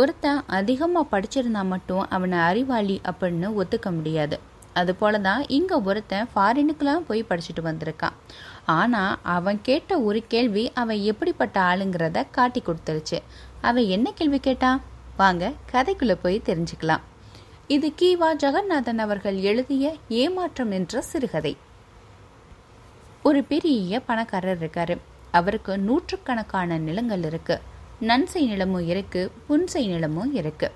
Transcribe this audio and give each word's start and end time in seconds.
ஒருத்தன் 0.00 0.40
அதிகமாக 0.58 1.10
படிச்சிருந்தா 1.12 1.62
மட்டும் 1.72 2.04
அவனை 2.14 2.38
அறிவாளி 2.38 2.96
அப்படின்னு 3.10 3.48
ஒத்துக்க 3.60 3.88
முடியாது. 3.96 4.36
அது 4.80 4.92
போல 5.00 5.18
தான் 5.26 5.42
இங்கே 5.56 5.76
ஒருத்தன் 5.88 6.30
ஃபாரினுக்கெலாம் 6.32 7.04
போய் 7.08 7.28
படிச்சுட்டு 7.28 7.62
வந்திருக்கான். 7.66 8.16
ஆனால் 8.76 9.18
அவன் 9.34 9.58
கேட்ட 9.68 9.98
ஒரு 10.08 10.20
கேள்வி 10.32 10.64
அவன் 10.82 11.00
எப்படிப்பட்ட 11.10 11.56
ஆளுங்கிறத 11.70 12.24
காட்டி 12.36 12.62
கொடுத்துருச்சு. 12.68 13.18
அவன் 13.68 13.86
என்ன 13.96 14.10
கேள்வி 14.20 14.40
கேட்டான் 14.46 14.80
வாங்க 15.20 15.52
கதைக்குள்ளே 15.72 16.16
போய் 16.24 16.46
தெரிஞ்சுக்கலாம். 16.48 17.04
இது 17.74 17.88
கீவா 18.00 18.30
ஜெகநாதன் 18.42 19.02
அவர்கள் 19.04 19.38
எழுதிய 19.50 19.94
ஏமாற்றம் 20.22 20.74
என்ற 20.78 21.02
சிறுகதை. 21.10 21.54
ஒரு 23.22 23.42
பெரிய 23.52 24.00
பணக்காரர் 24.08 24.60
இருக்காரு. 24.62 24.96
அவருக்கு 25.38 25.72
நூற்றுக்கணக்கான 25.78 26.78
நிலங்கள் 26.88 27.24
இருக்கு. 27.30 27.56
நன்சை 28.00 28.46
நிலமும் 28.46 28.86
இருக்கு 28.86 29.32
புன்சை 29.48 29.86
நிலமும் 29.86 30.34
இருக்கு. 30.34 30.70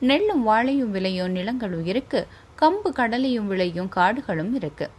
நெல்லும் 0.00 0.42
வாழையும் 0.42 0.90
விளையும் 0.90 1.30
நிலங்களும் 1.30 1.86
இருக்கு 1.86 2.26
கம்பு 2.60 2.90
கடலையும் 2.90 3.46
விளையும் 3.46 3.88
காடுகளும் 3.88 4.54
இருக்கு. 4.54 4.90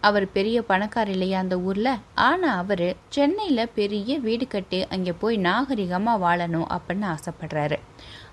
அவர் 0.00 0.32
பெரிய 0.32 0.62
பணக்கார 0.62 1.10
இல்லையா 1.10 1.38
அந்த 1.38 1.58
ஊர்ல? 1.58 1.98
ஆனா 2.14 2.56
அவரு 2.56 2.96
சென்னையில 3.08 3.66
பெரிய 3.66 4.18
வீடு 4.18 4.46
கட்டி 4.46 4.86
அங்க 4.86 5.12
போய் 5.12 5.38
நாகரிகமா 5.38 6.16
வாழணும் 6.16 6.78
அப்படின்னு 6.78 7.14
ஆசைப்படுறாரு. 7.14 7.76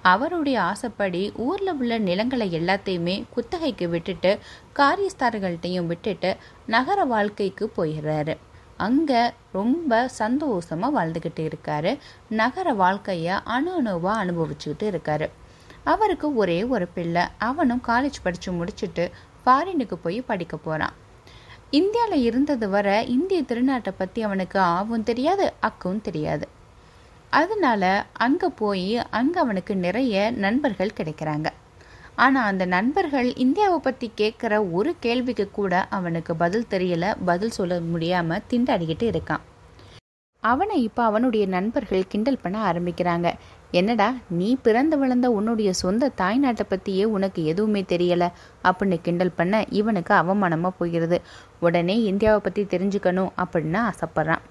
அவருடைய 0.02 0.61
ஆசைப்படி 0.61 1.31
ஊர்ல 1.35 1.73
உள்ள 1.73 1.97
நிலங்களை 1.97 2.59
எல்லாத்தையுமே 2.59 3.23
குத்தகைக்கு 3.30 3.89
விட்டுட்டு 3.89 4.39
காரியஸ்தார்கள்ட்டையும் 4.75 5.85
விட்டுட்டு 5.85 6.35
நகர 6.66 7.03
வாழ்க்கைக்கு 7.03 7.71
போயிடுறாரு. 7.77 8.38
அங்கே 8.85 9.21
ரொம்ப 9.57 9.91
சந்தோஷமாக 10.21 10.95
வாழ்ந்துக்கிட்டு 10.97 11.43
இருக்காரு. 11.49 11.91
நகர 12.41 12.67
வாழ்க்கையை 12.81 13.35
அணு 13.55 13.71
அணுவாக 13.79 14.21
அனுபவிச்சுக்கிட்டு 14.23 14.87
இருக்காரு. 14.93 15.27
அவருக்கு 15.91 16.27
ஒரே 16.41 16.59
ஒரு 16.73 16.88
பிள்ளை. 16.97 17.23
அவனும் 17.49 17.83
காலேஜ் 17.88 18.23
படித்து 18.25 18.52
முடிச்சுட்டு 18.59 19.05
ஃபாரினுக்கு 19.45 19.95
போய் 20.03 20.19
படிக்க 20.31 20.55
போகிறான் 20.58 20.97
இந்தியாவில் 21.80 22.25
இருந்தது 22.30 22.66
வர 22.73 22.88
இந்திய 23.16 23.39
திருநாட்டை 23.49 23.91
பற்றி 23.97 24.19
அவனுக்கு 24.27 24.59
ஆவும் 24.73 25.08
தெரியாது 25.09 25.45
அக்கவும் 25.67 26.03
தெரியாது. 26.08 26.45
அதனால 27.39 27.83
அங்கே 28.25 28.47
போய் 28.61 28.91
அங்கே 29.19 29.39
அவனுக்கு 29.43 29.73
நிறைய 29.86 30.31
நண்பர்கள் 30.43 30.97
கிடைக்கிறாங்க. 30.97 31.47
ஆனால் 32.16 32.45
அந்த 32.45 32.66
நண்பர்கள் 32.66 33.30
இந்தியாவை 33.36 33.80
பற்றி 33.80 34.11
கேட்குற 34.17 34.72
ஒரு 34.72 34.95
கேள்விக்கு 35.00 35.52
கூட 35.52 35.88
அவனுக்கு 35.89 36.36
பதில் 36.36 36.70
தெரியல. 36.70 37.16
பதில் 37.25 37.50
சொல்ல 37.50 37.80
முடியாமல் 37.80 38.45
திண்டாடிக்கிட்டு 38.50 39.08
இருக்கான். 39.14 39.44
அவனை 40.44 40.83
இப்போ 40.83 41.03
அவனுடைய 41.03 41.45
நண்பர்கள் 41.45 42.08
கிண்டல் 42.08 42.42
பண்ண 42.42 42.58
ஆரம்பிக்கிறாங்க. 42.72 43.28
என்னடா 43.72 44.08
நீ 44.30 44.58
பிறந்து 44.61 44.97
வளர்ந்த 44.97 45.31
உன்னுடைய 45.31 45.73
சொந்த 45.73 46.09
தாய்நாட்டை 46.22 46.66
பற்றியே 46.70 47.05
உனக்கு 47.05 47.45
எதுவுமே 47.45 47.81
தெரியலை? 47.92 48.27
அப்படின்னு 48.64 48.98
கிண்டல் 49.02 49.36
பண்ண 49.36 49.64
இவனுக்கு 49.70 50.14
அவமானமாக 50.14 50.77
போகிறது. 50.77 51.22
உடனே 51.59 51.95
இந்தியாவை 52.02 52.39
பற்றி 52.39 52.64
தெரிஞ்சுக்கணும் 52.64 53.31
அப்படின்னு 53.44 53.80
ஆசைப்பட்றான். 53.89 54.44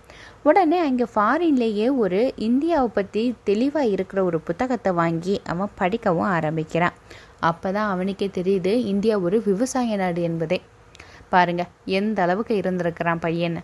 உடனே 0.43 0.79
அங்கே 0.79 1.07
ஃபாரின்லேயே 1.15 1.97
ஒரு 1.97 2.35
இந்தியாவை 2.37 2.89
பற்றி 2.89 3.35
தெளிவாக 3.45 3.87
இருக்கிற 3.87 4.25
ஒரு 4.25 4.41
புத்தகத்தை 4.41 4.93
வாங்கி 4.93 5.41
அவன் 5.45 5.77
படிக்கவும் 5.77 6.33
ஆரம்பிக்கிறான். 6.39 6.97
அப்போ 7.43 7.69
தான் 7.73 7.91
அவனுக்கே 7.91 8.29
தெரியுது 8.39 8.73
இந்தியா 8.93 9.15
ஒரு 9.19 9.37
விவசாய 9.43 9.97
நாடு 9.97 10.23
என்பதே. 10.23 10.59
பாருங்க 11.29 11.63
எந்த 11.99 12.19
அளவுக்கு 12.23 12.55
இருந்திருக்கிறான் 12.57 13.19
பையன். 13.19 13.59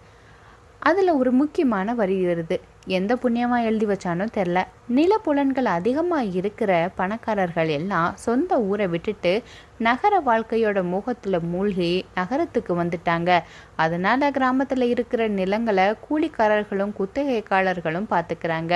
அதில் 0.83 1.11
ஒரு 1.21 1.31
முக்கியமான 1.39 1.95
வரி 2.01 2.17
வருது. 2.27 2.57
எந்த 2.97 3.13
புண்ணியமாக 3.23 3.67
எழுதி 3.69 3.87
வச்சானோ 3.91 4.25
தெரில. 4.37 4.59
நிலப்புலன்கள் 4.97 5.69
அதிகமாக 5.79 6.37
இருக்கிற 6.41 6.71
பணக்காரர்கள் 6.99 7.71
எல்லாம் 7.77 8.15
சொந்த 8.25 8.61
ஊரை 8.69 8.87
விட்டுட்டு 8.93 9.33
நகர 9.87 10.15
வாழ்க்கையோட 10.29 10.79
முகத்தில் 10.93 11.39
மூழ்கி 11.53 11.91
நகரத்துக்கு 12.19 12.75
வந்துட்டாங்க. 12.81 13.31
அதனால 13.85 14.31
கிராமத்தில் 14.37 14.87
இருக்கிற 14.95 15.23
நிலங்களை 15.39 15.87
கூலிக்காரர்களும் 16.07 16.95
குத்தகைக்காரர்களும் 16.99 18.11
பார்த்துக்கிறாங்க 18.13 18.75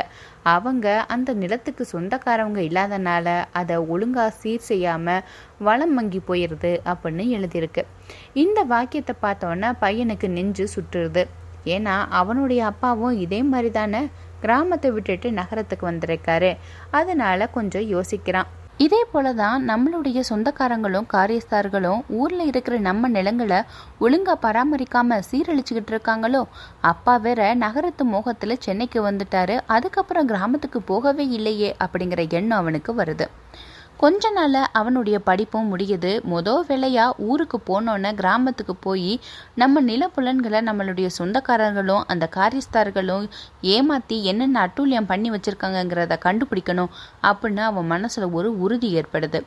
அவங்க 0.54 0.86
அந்த 1.16 1.32
நிலத்துக்கு 1.42 1.86
சொந்தக்காரவங்க 1.92 2.62
இல்லாதனால 2.68 3.36
அதை 3.60 3.78
ஒழுங்காக 3.94 4.36
சீர் 4.40 4.68
செய்யாமல் 4.70 5.24
வளம் 5.68 5.94
மங்கி 5.98 6.22
போயிடுது 6.30 6.72
அப்படின்னு 6.92 7.26
எழுதியிருக்கு. 7.38 7.84
இந்த 8.44 8.60
வாக்கியத்தை 8.74 9.16
பார்த்தோன்னா 9.26 9.70
பையனுக்கு 9.86 10.28
நெஞ்சு 10.38 10.66
சுற்றுறது 10.74 11.24
ஏன்னா 11.64 12.06
அவனுடைய 12.08 12.66
அப்பாவும் 12.66 13.18
இதே 13.18 13.42
மாதிரி 13.42 13.70
தானே 13.70 14.08
கிராமத்தை 14.40 14.90
விட்டுட்டு 14.90 15.32
நகரத்துக்கு 15.32 15.90
வந்திருக்காரு. 15.90 16.56
அதனால 16.90 17.46
கொஞ்சம் 17.46 17.82
யோசிக்கிறான். 17.82 18.44
இதே 18.76 19.04
போல 19.04 19.32
தான் 19.32 19.68
நம்மளுடைய 19.68 20.20
சொந்தக்காரங்களும் 20.28 21.06
காரியஸ்தார்களும் 21.12 22.00
ஊர்ல 22.08 22.42
இருக்கிற 22.42 22.78
நம்ம 22.78 23.08
நிலங்களை 23.08 23.58
ஒழுங்கா 24.00 24.34
பராமரிக்காம 24.42 25.18
சீரழிச்சுக்கிட்டு 25.30 25.92
இருக்காங்களோ 25.94 26.42
அப்பா 26.80 27.16
வேற 27.16 27.54
நகரத்து 27.54 28.06
மோகத்துல 28.06 28.56
சென்னைக்கு 28.58 29.10
வந்துட்டாரு 29.10 29.60
அதுக்கப்புறம் 29.66 30.26
கிராமத்துக்கு 30.26 30.82
போகவே 30.82 31.26
இல்லையே 31.28 31.76
அப்படிங்கிற 31.84 32.30
எண்ணம் 32.30 32.58
அவனுக்கு 32.58 32.94
வருது. 32.94 33.28
கொஞ்ச 34.02 34.30
நாளில் 34.30 34.66
அவனுடைய 34.72 35.18
படிப்பும் 35.18 35.78
முடியுது. 35.78 36.20
மொதல் 36.30 36.62
வேலையா 36.68 37.10
ஊருக்கு 37.16 37.58
போனோன்னே 37.66 38.14
கிராமத்துக்கு 38.14 38.76
போய் 38.76 39.20
நம்ம 39.54 39.82
நிலப்புலன்களை 39.82 40.58
நம்மளுடைய 40.60 41.08
சொந்தக்காரர்களும் 41.18 42.02
அந்த 42.06 42.28
காரியஸ்தார்களும் 42.34 43.28
ஏமாத்தி 43.62 44.22
என்னென்ன 44.22 44.66
அட்டூழியம் 44.66 45.06
பண்ணி 45.06 45.30
வச்சுருக்காங்கங்கிறத 45.30 46.16
கண்டுபிடிக்கணும் 46.24 46.88
அப்படின்னு 47.22 47.60
அவன் 47.60 47.90
மனசுல 47.90 48.30
ஒரு 48.30 48.60
உறுதி 48.60 49.00
ஏற்படுது. 49.00 49.42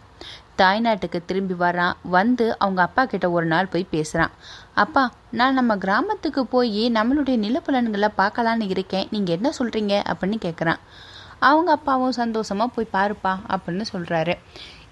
தாய்நாட்டுக்கு 0.57 1.25
திரும்பி 1.25 1.53
வரான். 1.53 1.93
வந்து 2.03 2.59
அவங்க 2.59 2.81
அப்பா 2.81 3.05
கிட்ட 3.05 3.31
ஒரு 3.31 3.45
நாள் 3.45 3.65
போய் 3.65 3.87
பேசுறான். 3.91 4.31
அப்பா 4.73 5.11
நான் 5.31 5.53
நம்ம 5.53 5.77
கிராமத்துக்கு 5.77 6.45
போய் 6.45 6.91
நம்மளுடைய 6.91 7.37
நிலப்புலன்களை 7.45 8.07
பார்க்கலான்னு 8.17 8.69
இருக்கேன். 8.69 9.07
நீங்க 9.11 9.33
என்ன 9.33 9.51
சொல்றீங்க? 9.59 10.03
அப்படின்னு 10.09 10.37
கேட்குறான் 10.45 10.79
அவங்க 11.47 11.69
அப்பாவும் 11.71 12.17
சந்தோஷமா 12.21 12.65
போய் 12.75 12.93
பாருப்பா 12.93 13.33
அப்படின்னு 13.53 13.85
சொல்றாரு. 13.93 14.33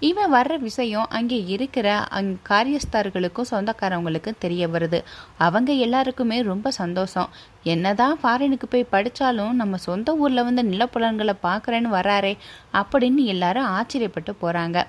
இவன் 0.08 0.32
வர்ற 0.34 0.54
விஷயம் 0.58 1.08
அங்கே 1.08 1.36
இருக்கிற 1.46 1.88
அங் 2.18 2.30
காரியஸ்தார்களுக்கும் 2.48 3.50
சொந்தக்காரவங்களுக்கும் 3.50 4.38
தெரிய 4.38 4.64
வருது. 4.68 4.98
அவங்க 5.38 5.70
எல்லாருக்குமே 5.84 6.38
ரொம்ப 6.42 6.70
சந்தோஷம். 6.80 7.28
என்னதான் 7.64 8.16
ஃபாரினுக்கு 8.22 8.68
போய் 8.70 8.90
படித்தாலும் 8.90 9.54
நம்ம 9.54 9.76
சொந்த 9.86 10.16
ஊரில் 10.16 10.46
வந்து 10.48 10.62
நிலப்புலன்களை 10.62 11.34
பார்க்குறேன்னு 11.46 11.90
வராரே 11.90 12.34
அப்படின்னு 12.72 13.24
எல்லாரும் 13.34 13.70
ஆச்சரியப்பட்டு 13.76 14.34
போகிறாங்க 14.42 14.80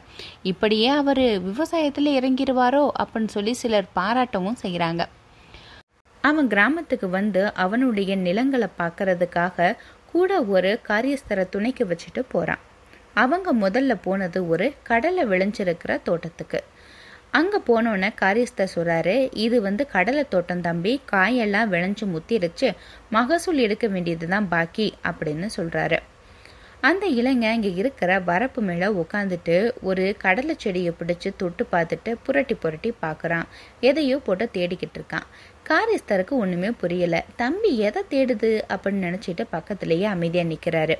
இப்படியே 0.44 0.90
அவர் 1.02 1.25
விவசாயத்தில் 1.50 2.16
இறங்கிடுவாரோ 2.18 2.84
அப்படின்னு 3.04 3.36
சொல்லி 3.38 3.54
சிலர் 3.54 3.94
பாராட்டவும் 3.96 4.62
செய்கிறாங்க 4.64 5.04
அவன் 6.24 6.48
கிராமத்துக்கு 6.48 7.08
வந்து 7.09 7.42
அவனுடைய 7.56 8.12
நிலங்களை 8.18 8.68
பார்க்கறதுக்காக 8.78 9.58
கூட 10.16 10.34
ஒரு 10.56 10.72
காரியஸ்தரை 10.90 11.44
துணைக்கு 11.56 11.86
வச்சுட்டு 11.86 12.24
போகிறான் 12.34 12.64
அவங்க 13.22 13.50
முதல்ல 13.64 13.94
போனது 14.06 14.40
ஒரு 14.53 14.66
கடலை 14.90 15.24
விளைஞ்சிருக்கிற 15.31 15.92
தோட்டத்துக்கு. 16.08 16.59
அங்கே 17.38 17.59
போனோன்னே 17.70 18.09
காரியஸ்தர் 18.22 18.74
சொல்கிறாரு 18.74 19.16
இது 19.46 19.58
வந்து 19.62 19.84
கடலை 19.94 20.24
தோட்டம் 20.34 20.66
தம்பி 20.68 20.94
காயெல்லாம் 21.12 21.72
விளைஞ்சு 21.74 22.06
முத்திருச்சு 22.14 22.68
மகசூல் 23.16 23.64
எடுக்க 23.66 23.88
வேண்டியது 23.88 24.28
தான் 24.28 24.48
பாக்கி 24.54 24.88
அப்படின்னு 25.09 25.50
சொல்கிறாரு 25.58 26.00
அந்த 26.88 27.06
இளைஞ 27.20 27.44
இங்கே 27.56 27.72
இருக்கிற 27.81 28.12
வரப்பு 28.30 28.62
மேலே 28.70 28.88
உட்காந்துட்டு 29.02 29.56
ஒரு 29.90 30.04
கடலை 30.24 30.56
செடியை 30.64 30.92
பிடிச்சி 31.00 31.30
தொட்டு 31.42 31.64
பார்த்துட்டு 31.72 32.12
புரட்டி 32.25 32.56
புரட்டி 32.64 32.90
பார்க்குறான். 33.06 33.48
எதையோ 33.90 34.18
போட்டு 34.28 34.46
தேடிக்கிட்டு 34.58 35.00
இருக்கான். 35.00 35.25
காரியஸ்தருக்கு 35.70 36.30
ஒன்றுமே 36.30 36.72
புரியல. 36.72 37.26
தம்பி 37.36 37.78
எதை 37.78 38.03
தேடுது? 38.09 38.62
அப்படின்னு 38.70 39.06
நினச்சிட்டு 39.08 39.46
பக்கத்துலேயே 39.52 40.03
அமைதியாக 40.03 40.50
நிற்கிறாரு 40.50 40.96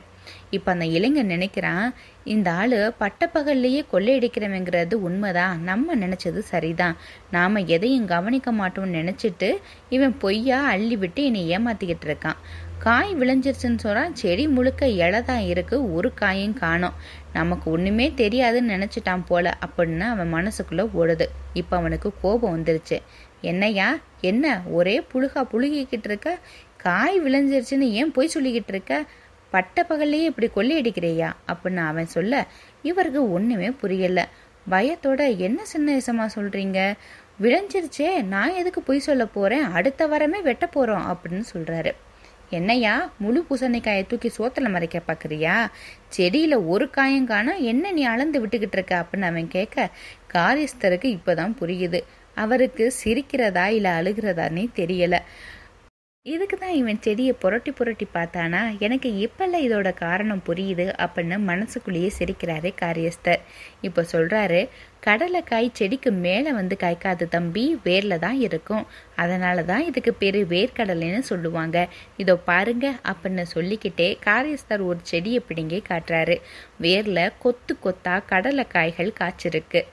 இப்போ 0.50 0.72
அந்த 0.72 0.86
இளைஞன் 0.86 1.28
நினைக்கிறான் 1.28 1.94
இந்த 2.24 2.52
ஆள் 2.52 2.94
பட்டப்பகல்லையே 3.00 3.86
கொள்ளையடிக்கிறவங்கிறது 3.94 4.94
உண்மைதான். 4.94 5.64
நம்ம 5.64 5.96
நினச்சது 5.96 6.38
சரிதான். 6.38 6.98
நாம் 7.32 7.56
எதையும் 7.56 8.06
கவனிக்க 8.06 8.54
மாட்டோம்னு 8.54 9.00
நினச்சிட்டு 9.02 9.58
இவன் 9.90 10.18
பொய்யா 10.18 10.64
அள்ளி 10.66 10.98
விட்டு 10.98 11.26
என்னை 11.26 11.58
ஏமாத்திக்கிட்டு 11.58 12.06
இருக்கான். 12.06 12.40
காய் 12.86 13.12
விளைஞ்சிருச்சுன்னு 13.20 13.84
சொன்னால் 13.84 14.16
செடி 14.20 14.44
முழுக்க 14.56 14.88
இலை 15.04 15.20
தான் 15.24 15.44
இருக்குது 15.52 15.86
ஒரு 15.96 16.10
காயும் 16.14 16.54
காணும். 16.54 16.96
நமக்கு 17.34 17.66
ஒன்றுமே 17.72 18.06
தெரியாதுன்னு 18.22 18.74
நினச்சிட்டான் 18.76 19.24
போல 19.28 19.54
அப்படின்னு 19.66 20.06
அவன் 20.14 20.34
மனசுக்குள்ளே 20.34 20.86
ஓடுது. 21.00 21.26
இப்போ 21.54 21.74
அவனுக்கு 21.78 22.12
கோபம் 22.22 22.54
வந்துருச்சு. 22.56 22.98
என்னையா 23.52 23.88
என்ன 24.22 24.46
ஒரே 24.78 24.96
புழுகா 25.14 25.44
புழுகிக்கிட்டு 25.54 26.10
இருக்க? 26.12 26.30
காய் 26.86 27.18
விளைஞ்சிருச்சுன்னு 27.22 27.90
ஏன் 28.00 28.12
போய் 28.12 28.34
சொல்லிக்கிட்டு 28.36 28.74
இருக்க? 28.76 28.94
பட்ட 29.54 29.86
பகல்லையே 29.90 30.30
இப்படி 30.32 30.50
கொள்ளையடிக்கிறையா 30.56 31.30
அப்படின்னு 31.52 31.84
அவன் 31.92 32.14
சொல்ல 32.16 32.46
இவருக்கு 32.82 33.22
ஒன்றுமே 33.32 33.70
புரியலை. 33.82 34.26
பயத்தோட 34.70 35.22
என்ன 35.38 35.60
சின்ன 35.66 35.98
விஷமா 35.98 36.26
சொல்கிறீங்க 36.38 36.80
விளைஞ்சிருச்சே 37.42 38.10
நான் 38.34 38.58
எதுக்கு 38.62 38.82
பொய் 38.82 39.08
சொல்ல 39.10 39.24
போகிறேன் 39.26 39.66
அடுத்த 39.72 40.08
வாரமே 40.08 40.42
வெட்ட 40.42 40.66
போகிறோம் 40.68 41.06
அப்படின்னு 41.12 41.46
சொல்கிறாரு 41.54 41.92
என்னையா 42.50 43.12
முழு 43.18 43.46
பூசணிக்காயை 43.50 44.08
தூக்கி 44.08 44.32
சோத்துல 44.38 44.70
மறைக்க 44.70 45.02
பார்க்குறியா 45.08 45.66
செடியில் 46.08 46.56
ஒரு 46.56 46.90
காயம் 46.90 47.26
காணா 47.26 47.54
என்ன 47.54 47.92
நீ 47.92 48.04
அளந்து 48.04 48.48
விட்டுக்கிட்டு 48.48 48.74
இருக்க 48.74 49.06
அப்படின்னு 49.06 49.22
அவன் 49.22 49.48
கேட்க 49.48 49.90
காரியஸ்தருக்கு 50.34 51.18
இப்போதான் 51.18 51.56
புரியுது. 51.62 52.04
அவருக்கு 52.36 52.94
சிரிக்கிறதா 53.04 53.68
இல்லை 53.68 53.92
அழுகிறதானே 53.92 54.70
தெரியல. 54.76 55.20
இதுக்கு 56.26 56.56
தான் 56.58 56.78
இவன் 56.78 57.02
செடியை 57.06 57.34
புரட்டி 57.42 57.72
புரட்டி 57.80 58.06
பார்த்தானா? 58.14 58.62
எனக்கு 58.86 59.10
இப்பெல்லாம் 59.26 59.66
இதோட 59.66 59.90
காரணம் 60.00 60.42
புரியுது 60.48 60.86
அப்படின்னு 61.04 61.38
மனசுக்குள்ளேயே 61.50 62.10
சிரிக்கிறாரு 62.18 62.70
காரியஸ்தர். 62.82 63.42
இப்போ 63.88 64.02
சொல்கிறாரு 64.14 64.62
கடலைக்காய் 65.08 65.68
செடிக்கு 65.80 66.12
மேலே 66.26 66.52
வந்து 66.60 66.76
காய்க்காது 66.84 67.26
தம்பி 67.36 67.66
வேரில் 67.84 68.24
தான் 68.26 68.40
இருக்கும். 68.48 68.86
அதனால 69.24 69.66
தான் 69.72 69.86
இதுக்கு 69.90 70.14
பேர் 70.22 70.40
வேர்க்கடலைன்னு 70.54 71.22
சொல்லுவாங்க. 71.32 71.78
இதோ 72.24 72.36
பாருங்க 72.50 72.88
அப்படின்னு 73.12 73.46
சொல்லிக்கிட்டே 73.56 74.10
காரியஸ்தர் 74.28 74.88
ஒரு 74.90 75.00
செடியை 75.12 75.42
பிடுங்கி 75.50 75.82
காட்டுறாரு. 75.92 76.38
வேரில் 76.82 77.36
கொத்து 77.46 77.76
கொத்தா 77.86 78.16
கடலைக்காய்கள் 78.34 79.18
காய்ச்சிருக்கு. 79.22 79.84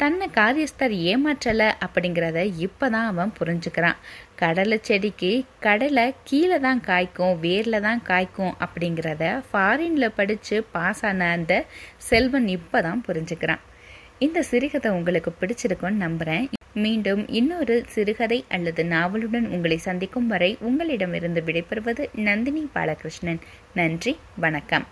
தன்னை 0.00 0.26
காரியஸ்தர் 0.36 0.92
ஏமாற்றலை 1.10 1.66
அப்படிங்கிறத 1.84 2.38
இப்போதான் 2.66 3.06
அவன் 3.12 3.32
புரிஞ்சுக்கிறான். 3.38 3.96
கடலை 4.42 4.76
செடிக்கு 4.88 5.30
கடலை 5.64 6.04
கீழே 6.28 6.58
தான் 6.66 6.80
காய்க்கும் 6.88 7.34
வேரில் 7.44 7.84
தான் 7.86 8.02
காய்க்கும் 8.10 8.52
அப்படிங்கிறத 8.64 9.24
ஃபாரினில் 9.48 10.14
படித்து 10.18 10.58
பாஸ் 10.74 11.02
ஆன 11.08 11.30
அந்த 11.36 11.54
செல்வன் 12.08 12.46
இப்போ 12.56 12.80
தான் 12.88 13.02
புரிஞ்சுக்கிறான். 13.08 13.64
இந்த 14.26 14.42
சிறுகதை 14.50 14.92
உங்களுக்கு 14.98 15.32
பிடிச்சிருக்கும்னு 15.40 16.04
நம்புகிறேன் 16.06 16.46
மீண்டும் 16.84 17.22
இன்னொரு 17.38 17.76
சிறுகதை 17.94 18.38
அல்லது 18.56 18.84
நாவலுடன் 18.94 19.48
உங்களை 19.56 19.78
சந்திக்கும் 19.88 20.30
வரை 20.34 20.50
உங்களிடமிருந்து 20.68 21.42
விடைபெறுவது 21.48 22.04
நந்தினி 22.28 22.64
பாலகிருஷ்ணன். 22.76 23.42
நன்றி 23.74 24.14
வணக்கம். 24.46 24.86